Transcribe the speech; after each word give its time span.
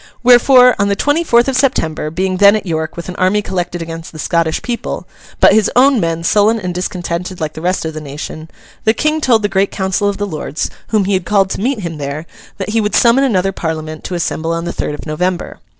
Wherefore, 0.23 0.75
on 0.79 0.87
the 0.87 0.95
twenty 0.95 1.23
fourth 1.23 1.47
of 1.47 1.55
September, 1.55 2.09
being 2.09 2.37
then 2.37 2.55
at 2.55 2.65
York 2.65 2.97
with 2.97 3.07
an 3.07 3.15
army 3.17 3.43
collected 3.43 3.83
against 3.83 4.11
the 4.11 4.17
Scottish 4.17 4.63
people, 4.63 5.07
but 5.39 5.53
his 5.53 5.69
own 5.75 5.99
men 5.99 6.23
sullen 6.23 6.59
and 6.59 6.73
discontented 6.73 7.39
like 7.39 7.53
the 7.53 7.61
rest 7.61 7.85
of 7.85 7.93
the 7.93 8.01
nation, 8.01 8.49
the 8.83 8.95
King 8.95 9.21
told 9.21 9.43
the 9.43 9.47
great 9.47 9.69
council 9.69 10.09
of 10.09 10.17
the 10.17 10.25
Lords, 10.25 10.71
whom 10.87 11.05
he 11.05 11.13
had 11.13 11.23
called 11.25 11.51
to 11.51 11.61
meet 11.61 11.81
him 11.81 11.99
there, 11.99 12.25
that 12.57 12.69
he 12.69 12.81
would 12.81 12.95
summon 12.95 13.23
another 13.23 13.51
Parliament 13.51 14.03
to 14.05 14.15
assemble 14.15 14.51
on 14.51 14.65
the 14.65 14.73
third 14.73 14.95
of 14.95 15.05
November. 15.05 15.59